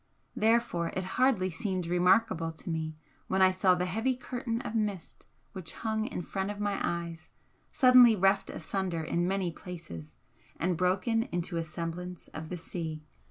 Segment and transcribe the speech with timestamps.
[0.35, 2.95] Therefore it hardly seemed remarkable to me
[3.27, 7.29] when I saw the heavy curtain of mist which hung in front of my eyes
[7.71, 10.15] suddenly reft asunder in many places
[10.59, 13.03] and broken into a semblance of the sea.